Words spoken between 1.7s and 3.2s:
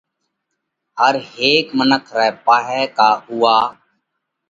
منک رئہ پاهئہ ڪا